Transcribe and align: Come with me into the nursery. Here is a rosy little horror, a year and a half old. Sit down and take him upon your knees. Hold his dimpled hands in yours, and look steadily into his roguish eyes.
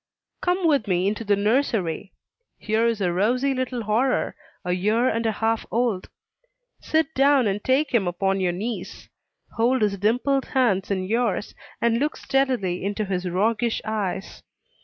Come 0.41 0.65
with 0.65 0.87
me 0.87 1.07
into 1.07 1.23
the 1.23 1.35
nursery. 1.35 2.11
Here 2.57 2.87
is 2.87 3.01
a 3.01 3.13
rosy 3.13 3.53
little 3.53 3.83
horror, 3.83 4.35
a 4.65 4.71
year 4.71 5.07
and 5.07 5.27
a 5.27 5.31
half 5.33 5.63
old. 5.69 6.09
Sit 6.79 7.13
down 7.13 7.45
and 7.45 7.63
take 7.63 7.91
him 7.93 8.07
upon 8.07 8.39
your 8.39 8.51
knees. 8.51 9.09
Hold 9.57 9.83
his 9.83 9.99
dimpled 9.99 10.45
hands 10.45 10.89
in 10.89 11.03
yours, 11.03 11.53
and 11.79 11.99
look 11.99 12.17
steadily 12.17 12.83
into 12.83 13.05
his 13.05 13.29
roguish 13.29 13.79
eyes. 13.85 14.41